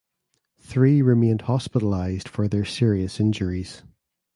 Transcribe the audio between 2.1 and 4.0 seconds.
for their serious injuries.